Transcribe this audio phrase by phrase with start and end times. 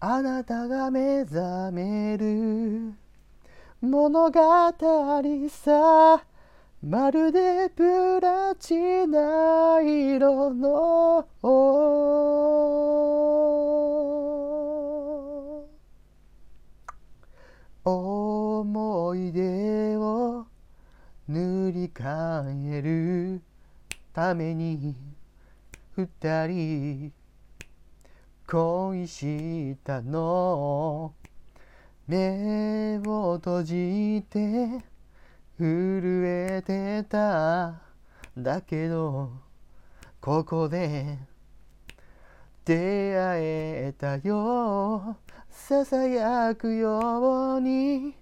[0.00, 2.94] あなたが目覚める。
[3.80, 4.40] 物語
[5.48, 6.22] さ
[6.80, 8.76] まるでプラチ
[9.08, 11.26] ナ色の。
[17.84, 20.46] 思い出を
[21.26, 23.42] 塗り替える
[24.12, 24.94] ために
[25.96, 27.12] 二人
[28.50, 31.12] 恋したの。
[32.06, 34.82] 目を閉じて
[35.58, 37.82] 震えてた。
[38.38, 39.32] だけど
[40.18, 41.18] ここで
[42.64, 45.18] 出会えたよ。
[45.50, 48.14] ささやくように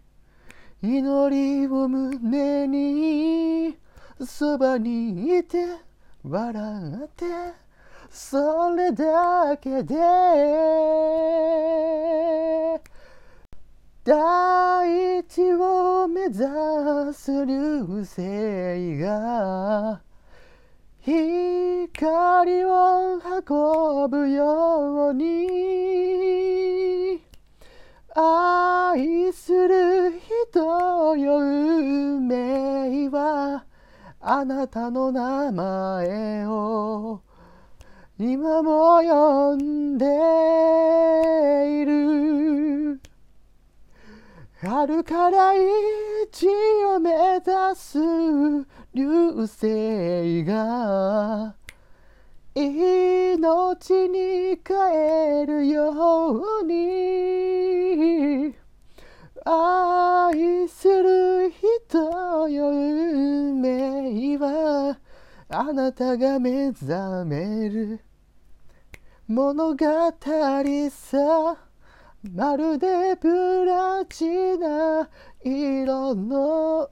[0.83, 3.79] 祈りを胸に
[4.27, 5.67] そばにいて
[6.25, 7.66] 笑って。
[8.11, 9.95] それだけで
[14.05, 16.37] 大地を目指
[17.13, 20.01] す流星が
[21.01, 26.57] 光を運ぶように。
[28.19, 33.65] 愛する人よ運命は。
[34.21, 37.21] あなたの名前を。
[38.19, 40.07] 今も呼んで
[41.83, 42.99] いる。
[44.59, 46.49] 春から一
[46.87, 47.99] を目指す
[48.95, 51.55] 流星が
[52.55, 58.55] 命に変えるように。
[59.45, 64.97] 愛する人よ運命は
[65.51, 68.06] あなたが目覚める。
[69.29, 69.77] 物語
[70.89, 71.57] さ
[72.33, 74.25] まるでプラチ
[74.57, 75.11] ナ
[75.43, 76.89] 色の